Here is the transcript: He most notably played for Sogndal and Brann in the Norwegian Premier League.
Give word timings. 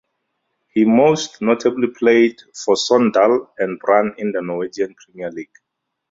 He 0.73 0.83
most 0.83 1.43
notably 1.43 1.87
played 1.89 2.37
for 2.55 2.73
Sogndal 2.73 3.49
and 3.59 3.77
Brann 3.77 4.15
in 4.17 4.31
the 4.31 4.41
Norwegian 4.41 4.95
Premier 4.95 5.29
League. 5.29 5.53